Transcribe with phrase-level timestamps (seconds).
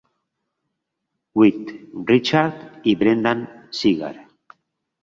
[1.41, 1.69] Witt,
[2.09, 3.47] Richard i Brendan
[3.83, 4.15] Segar.